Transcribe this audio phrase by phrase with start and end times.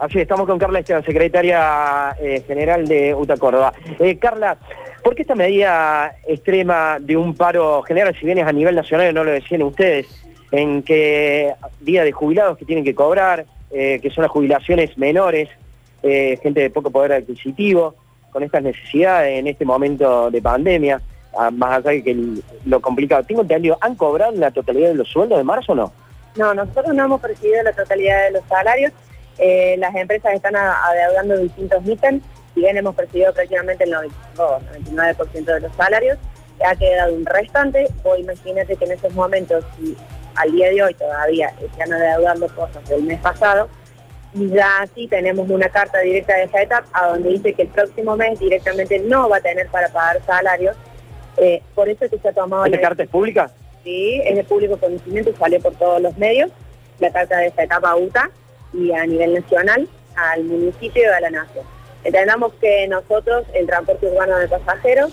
[0.00, 3.74] Así estamos con Carla Esteban, secretaria eh, general de UTA Córdoba.
[3.98, 4.56] Eh, Carla,
[5.04, 9.12] ¿por qué esta medida extrema de un paro general, si bien es a nivel nacional,
[9.12, 10.06] no lo decían ustedes,
[10.52, 15.50] en que día de jubilados que tienen que cobrar, eh, que son las jubilaciones menores,
[16.02, 17.94] gente de poco poder adquisitivo,
[18.32, 20.98] con estas necesidades en este momento de pandemia,
[21.36, 22.16] ah, más allá de que
[22.64, 23.22] lo complicado.
[23.24, 25.92] Tengo entendido, ¿han cobrado la totalidad de los sueldos de marzo o no?
[26.36, 28.92] No, nosotros no hemos recibido la totalidad de los salarios.
[29.38, 32.22] Eh, las empresas están adeudando distintos ítems,
[32.54, 36.18] si bien hemos percibido prácticamente el 99% de los salarios,
[36.64, 39.96] ha quedado un restante, o imagínate que en esos momentos, si
[40.34, 43.68] al día de hoy todavía están adeudando cosas del mes pasado,
[44.32, 47.68] y ya así tenemos una carta directa de esa etapa a donde dice que el
[47.68, 50.76] próximo mes directamente no va a tener para pagar salarios,
[51.36, 52.66] eh, por eso es que se ha tomado...
[52.66, 53.50] ¿Esta carta es pública?
[53.82, 56.50] Sí, es de público conocimiento y salió por todos los medios,
[56.98, 58.30] la carta de esta etapa UTA,
[58.72, 61.64] y a nivel nacional al municipio y a la nación.
[62.04, 65.12] Entendamos que nosotros, el transporte urbano de pasajeros,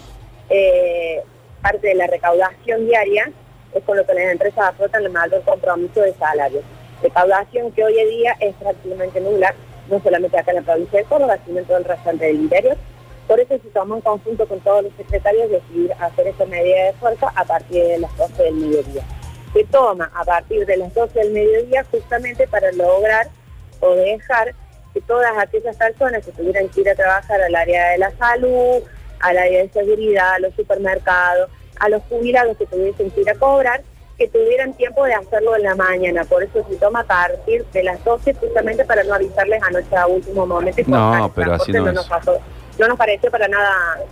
[0.50, 1.22] eh,
[1.62, 3.32] parte de la recaudación diaria
[3.74, 6.64] es con lo que las empresas afrontan el mayor compromiso de salarios.
[7.02, 9.54] Recaudación que hoy en día es prácticamente nula,
[9.90, 12.78] no solamente acá en la provincia de Córdoba, sino en todo el restante del interior.
[13.28, 16.94] Por eso se tomó en conjunto con todos los secretarios decidir hacer esa medida de
[16.94, 19.04] fuerza a partir de las 12 del mediodía.
[19.54, 23.28] Se toma a partir de las 12 del mediodía justamente para lograr
[23.80, 24.54] o dejar
[24.94, 28.82] que todas aquellas personas que tuvieran que ir a trabajar al área de la salud,
[29.20, 33.36] al área de seguridad, a los supermercados, a los jubilados que tuviesen que ir a
[33.36, 33.82] cobrar,
[34.18, 36.24] que tuvieran tiempo de hacerlo en la mañana.
[36.26, 40.08] Por eso se toma a partir de las 12 justamente para no avisarles anoche a
[40.08, 40.82] último momento.
[40.88, 42.40] No, pero así no, Nos pasó.
[42.80, 43.72] No nos pareció para nada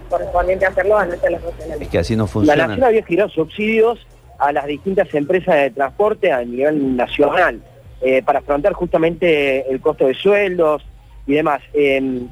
[0.10, 2.56] correspondiente hacerlo anoche a las 12 de la Es que así no funciona.
[2.56, 4.06] La Nación había girado subsidios
[4.40, 7.62] a las distintas empresas de transporte a nivel nacional.
[8.02, 10.86] Eh, para afrontar justamente el costo de sueldos
[11.26, 11.62] y demás.
[11.74, 12.28] Em,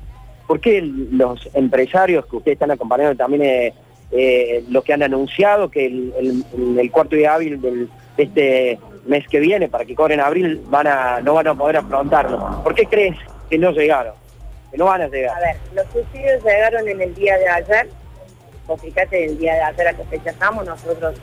[0.46, 3.74] ¿Por qué los empresarios que ustedes están acompañando también eh,
[4.12, 8.78] eh, lo que han anunciado, que el, cuarto día hábil de este
[9.08, 12.62] mes que viene, para que cobren abril, van a, no van a poder afrontarlo?
[12.62, 13.18] ¿Por qué crees
[13.50, 14.14] que no llegaron?
[14.70, 15.36] Que no van a llegar.
[15.38, 17.90] A ver, los subsidios llegaron en el día de ayer,
[18.68, 21.16] o fíjate, el día de ayer a que fecha estamos, nosotros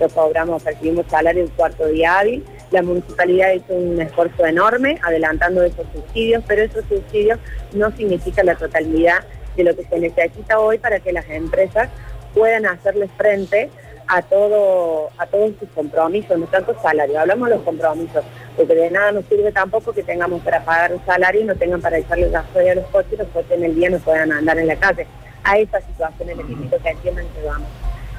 [0.00, 5.62] lo cobramos, percibimos salario el cuarto día hábil, la municipalidad hizo un esfuerzo enorme adelantando
[5.62, 7.38] esos subsidios, pero esos subsidios
[7.72, 9.20] no significan la totalidad
[9.56, 11.88] de lo que se necesita hoy para que las empresas
[12.34, 13.70] puedan hacerle frente
[14.08, 18.24] a todo a todos sus compromisos, no tanto salario, hablamos de los compromisos,
[18.56, 21.80] porque de nada nos sirve tampoco que tengamos para pagar un salario y no tengan
[21.80, 24.58] para echarle gasolina a los coches y los coches en el día no puedan andar
[24.58, 25.06] en la calle.
[25.44, 27.68] A esa situación en el que entiendan que vamos.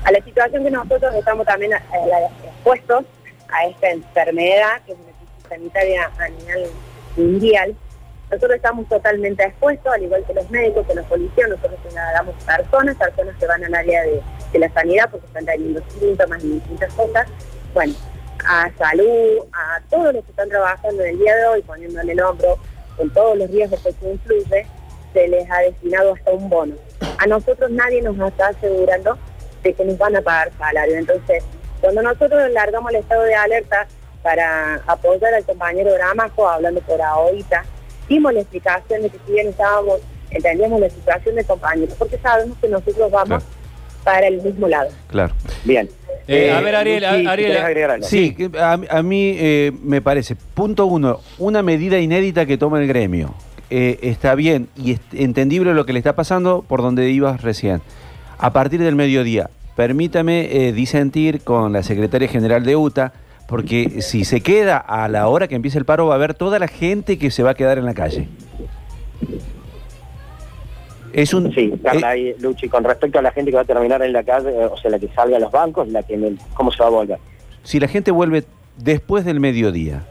[0.06, 1.78] A la situación que nosotros estamos también eh,
[2.46, 3.06] expuestos
[3.50, 6.70] a esta enfermedad, que es una crisis sanitaria a nivel
[7.18, 7.76] mundial,
[8.32, 12.96] nosotros estamos totalmente expuestos, al igual que los médicos, que los policías, nosotros damos personas,
[12.96, 14.22] personas que van al área de,
[14.60, 17.28] la sanidad porque están teniendo síntomas y distintas cosas,
[17.74, 17.94] bueno,
[18.48, 22.22] a salud, a todos los que están trabajando en el día de hoy, poniéndole el
[22.22, 22.58] hombro
[22.96, 24.66] con todos los riesgos que se influye,
[25.14, 26.76] se les ha destinado hasta un bono.
[27.18, 29.18] A nosotros nadie nos está asegurando
[29.62, 30.96] de que nos van a pagar salario.
[30.96, 31.44] Entonces,
[31.86, 33.88] cuando nosotros largamos el estado de alerta
[34.24, 37.64] para apoyar al compañero Gramajo, hablando por ahorita,
[38.10, 40.00] dimos la explicación de que si bien estábamos,
[40.32, 43.44] entendíamos la situación de compañeros, porque sabemos que nosotros vamos
[44.04, 44.90] para el mismo lado.
[45.10, 45.36] Claro.
[45.64, 45.88] Bien.
[46.28, 52.00] Eh, a ver, Ariel, Ariel sí, a, mí eh, me parece, punto uno, una medida
[52.00, 53.36] inédita que toma el gremio.
[53.70, 57.82] Eh, está bien y es entendible lo que le está pasando por donde ibas recién.
[58.40, 63.14] A partir del mediodía, permítame disentir con la secretaria general de UTA,
[63.48, 66.60] porque si se queda a la hora que empiece el paro, va a haber toda
[66.60, 68.28] la gente que se va a quedar en la calle.
[71.16, 74.02] Es un, sí, Carla, eh, Luchi, con respecto a la gente que va a terminar
[74.02, 76.74] en la calle, eh, o sea, la que salga a los bancos, la que ¿cómo
[76.74, 77.20] se va a volver?
[77.64, 78.44] Si la gente vuelve
[78.76, 80.04] después del mediodía.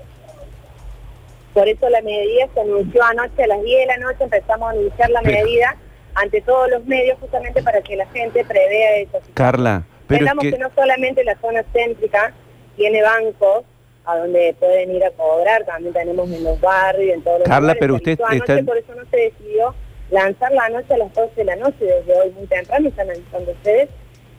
[1.52, 4.70] Por eso la medida se anunció anoche a las 10 de la noche, empezamos a
[4.70, 5.76] anunciar la medida
[6.14, 9.20] ante todos los medios justamente para que la gente prevea eso.
[9.34, 10.50] Carla, pero que...
[10.50, 12.32] que no solamente la zona céntrica,
[12.76, 13.64] tiene bancos
[14.04, 17.74] a donde pueden ir a cobrar, también tenemos en los barrios, en todos los Carla,
[17.78, 18.28] pero usted está...
[18.64, 19.74] Por eso no se decidió
[20.10, 23.52] lanzar la noche a las 12 de la noche, desde hoy muy temprano, están avisando
[23.52, 23.88] ustedes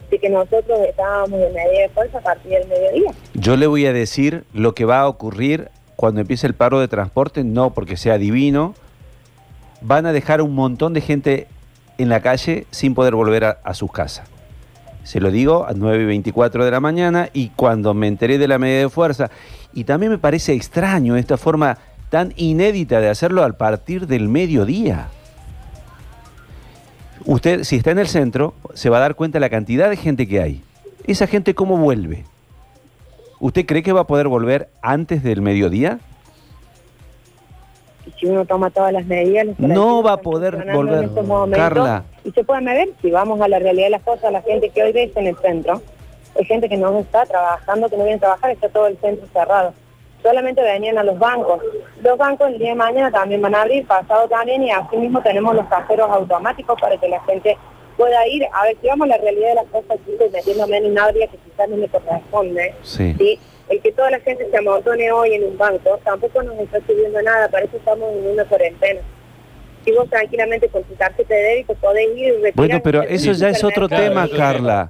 [0.10, 3.12] de que nosotros estábamos en medida de fuerza a partir del mediodía.
[3.34, 6.88] Yo le voy a decir lo que va a ocurrir cuando empiece el paro de
[6.88, 8.76] transporte, no porque sea divino,
[9.82, 11.48] van a dejar un montón de gente
[11.98, 14.28] en la calle sin poder volver a sus casas.
[15.06, 18.48] Se lo digo a 9 y 24 de la mañana y cuando me enteré de
[18.48, 19.30] la medida de fuerza,
[19.72, 21.78] y también me parece extraño esta forma
[22.10, 25.10] tan inédita de hacerlo al partir del mediodía.
[27.24, 29.98] Usted, si está en el centro, se va a dar cuenta de la cantidad de
[29.98, 30.64] gente que hay.
[31.06, 32.26] ¿Esa gente cómo vuelve?
[33.40, 36.00] ¿Usted cree que va a poder volver antes del mediodía?
[38.20, 39.48] Si uno toma todas las medidas...
[39.58, 41.10] No va a poder volver,
[41.52, 42.04] Carla.
[42.24, 44.84] Y se puede ver, si vamos a la realidad de las cosas, la gente que
[44.84, 45.82] hoy ves en el centro,
[46.38, 49.28] hay gente que no está trabajando, que no viene a trabajar, está todo el centro
[49.34, 49.74] cerrado.
[50.24, 51.62] Solamente venían a los bancos.
[52.02, 55.22] Los bancos el día de mañana también van a abrir, pasado también, y así mismo
[55.22, 57.58] tenemos los cajeros automáticos para que la gente
[57.96, 58.46] pueda ir.
[58.52, 61.28] A ver, si vamos a la realidad de las cosas, chicos, metiéndome en una área
[61.28, 62.74] que quizás no me corresponde.
[62.82, 63.40] Sí.
[63.70, 67.22] El que toda la gente se amontone hoy en un banco tampoco nos está subiendo
[67.22, 69.02] nada, para eso estamos en una cuarentena
[69.86, 73.50] si vos tranquilamente con tu tarjeta de débito podés ir y Bueno, pero eso ya
[73.50, 74.90] es otro tema, Carla.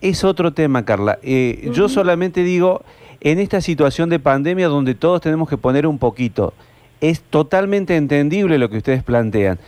[0.00, 1.18] Es otro tema, Carla.
[1.22, 2.82] Eh, yo solamente digo,
[3.20, 6.54] en esta situación de pandemia donde todos tenemos que poner un poquito,
[7.02, 9.58] es totalmente entendible lo que ustedes plantean.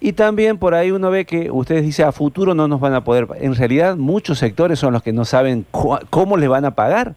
[0.00, 3.04] Y también por ahí uno ve que ustedes dicen a futuro no nos van a
[3.04, 3.26] poder.
[3.40, 5.66] En realidad muchos sectores son los que no saben
[6.08, 7.14] cómo les van a pagar,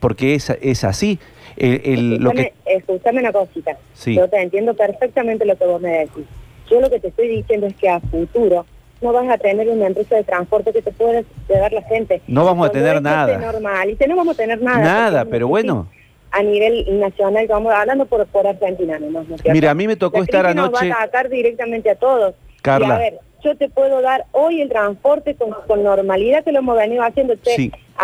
[0.00, 1.18] porque es, es así.
[1.56, 2.52] El, lo que...
[2.66, 3.76] Escúchame una cosita.
[4.06, 6.24] Yo te entiendo perfectamente lo que vos me decís.
[6.70, 8.66] Yo lo que te estoy diciendo es que a futuro
[9.00, 12.22] no vas a tener una empresa de transporte que te pueda llevar la gente.
[12.26, 13.38] No vamos a tener nada.
[13.38, 14.78] Normal, y no vamos a tener nada.
[14.78, 15.88] Nada, pero bueno.
[16.30, 19.26] A nivel nacional, vamos hablando por, por Argentina nomás.
[19.44, 20.70] Mira, a mí me tocó estar anoche...
[20.70, 22.34] Nos va a atacar directamente a todos.
[22.62, 22.96] Carla.
[22.96, 27.04] a ver, yo te puedo dar hoy el transporte con, normalidad que lo hemos venido
[27.04, 27.34] haciendo.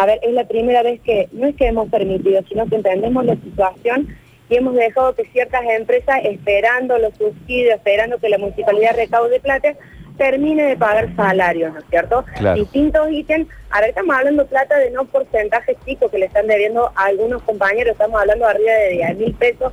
[0.01, 3.23] A ver, es la primera vez que, no es que hemos permitido, sino que entendemos
[3.23, 4.17] la situación
[4.49, 9.75] y hemos dejado que ciertas empresas, esperando los subsidios, esperando que la municipalidad recaude plata,
[10.17, 12.25] termine de pagar salarios, ¿no es cierto?
[12.55, 16.91] Distintos ítems, a ver, estamos hablando plata de no porcentajes chicos que le están debiendo
[16.97, 19.71] a algunos compañeros, estamos hablando arriba de 10 mil pesos,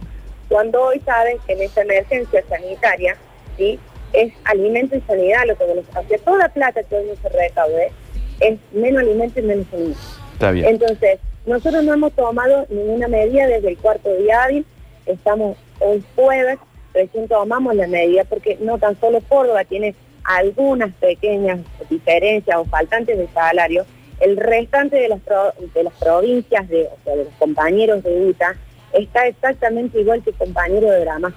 [0.50, 3.16] cuando hoy saben que en esta emergencia sanitaria,
[3.56, 3.80] ¿sí?
[4.12, 6.18] es alimento y sanidad lo que nos hace.
[6.18, 7.92] Toda plata que hoy no se recaude
[8.40, 9.98] es menos alimento y menos sanidad.
[10.34, 10.66] Está bien.
[10.66, 14.66] Entonces, nosotros no hemos tomado ninguna medida desde el cuarto día hábil,
[15.06, 16.60] estamos hoy jueves,
[16.94, 23.18] recién tomamos la medida porque no tan solo Córdoba tiene algunas pequeñas diferencias o faltantes
[23.18, 23.86] de salario,
[24.20, 25.22] el restante de las,
[25.74, 28.56] de las provincias, de, o sea, de los compañeros de UTA,
[28.94, 31.34] está exactamente igual que compañero de drama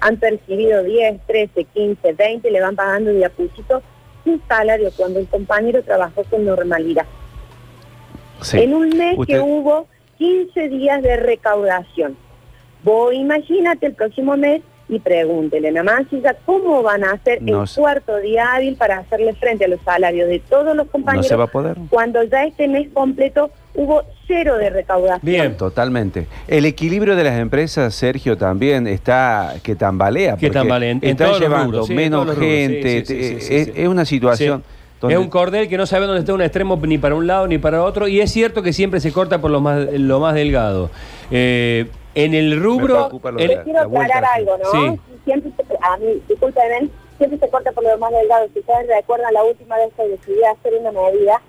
[0.00, 3.30] han percibido 10, 13, 15, 20, le van pagando de a
[4.24, 7.06] un salario cuando el compañero trabajó con normalidad.
[8.52, 9.86] En un mes que hubo
[10.18, 12.16] 15 días de recaudación.
[12.82, 16.06] Vos imagínate el próximo mes y pregúntele nada más,
[16.44, 20.40] ¿cómo van a hacer el cuarto día hábil para hacerle frente a los salarios de
[20.40, 21.26] todos los compañeros?
[21.26, 21.76] No se va a poder.
[21.88, 25.20] Cuando ya este mes completo hubo cero de recaudación.
[25.22, 26.26] Bien, totalmente.
[26.48, 30.36] El equilibrio de las empresas, Sergio, también está que tambalea.
[30.36, 30.90] Que tambalea.
[30.90, 32.98] En, están llevando menos gente.
[32.98, 34.62] es, una situación.
[35.08, 37.58] Es un cordel que no sabe dónde está un extremo ni para un lado ni
[37.58, 38.06] para otro.
[38.06, 40.90] Y es cierto que siempre se corta por lo más, lo más delgado.
[41.30, 43.08] Eh, en el rubro...
[43.64, 44.70] quiero aclarar algo, ¿no?
[44.70, 45.00] Sí.
[45.24, 48.48] Siempre se, a mí, disculpen, siempre se corta por lo más delgado.
[48.52, 51.40] Si ustedes recuerdan la última vez que decidí hacer una medida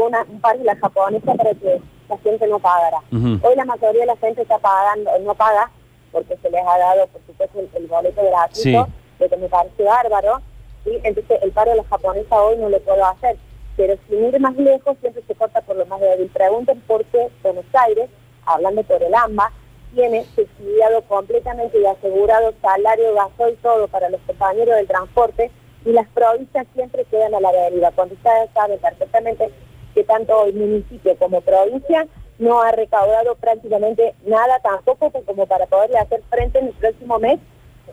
[0.00, 2.98] una, un par de la japonesa para que la gente no pagara.
[3.12, 5.70] Hoy la mayoría de la gente está pagando, no paga,
[6.12, 8.88] porque se les ha dado, por supuesto, el, boleto gratuito,
[9.18, 10.40] lo que me parece bárbaro.
[10.84, 10.98] ¿sí?
[11.04, 13.36] Entonces, el paro de la japonesa hoy no lo puedo hacer.
[13.76, 16.28] Pero sin ir más lejos, siempre se corta por lo más débil.
[16.28, 18.10] Pregunten por qué Buenos Aires,
[18.44, 19.52] hablando por el AMBA,
[19.94, 25.50] tiene subsidiado completamente y asegurado salario, gasoil, todo para los compañeros del transporte
[25.84, 27.90] y las provincias siempre quedan a la deriva.
[27.92, 29.50] Cuando ustedes saben perfectamente
[29.94, 32.06] que tanto el municipio como provincia
[32.38, 37.38] no ha recaudado prácticamente nada tampoco como para poderle hacer frente en el próximo mes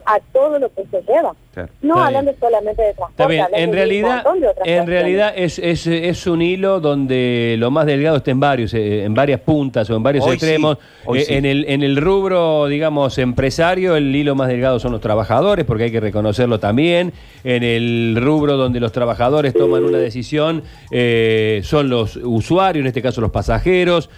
[0.06, 1.36] a todo lo que se lleva.
[1.82, 3.22] No hablando solamente de transporte.
[3.22, 4.24] Está bien, en realidad,
[4.64, 9.04] en realidad es, es, es, un hilo donde lo más delgado está en varios, eh,
[9.04, 10.78] en varias puntas o en varios extremos.
[11.14, 15.64] Eh, en, el, en el rubro, digamos, empresario, el hilo más delgado son los trabajadores,
[15.64, 17.12] porque hay que reconocerlo también.
[17.44, 23.02] En el rubro donde los trabajadores toman una decisión, eh, son los usuarios, en este
[23.02, 24.10] caso los pasajeros.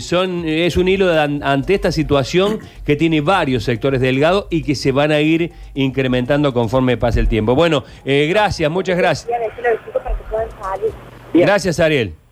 [0.00, 4.92] son, es un hilo ante esta situación que tiene varios sectores delgados y que se
[4.92, 7.54] van a ir incrementando conforme pase el tiempo.
[7.54, 9.30] Bueno, eh, gracias, muchas gracias.
[11.32, 12.23] Gracias, Ariel.